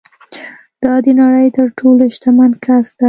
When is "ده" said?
2.97-2.99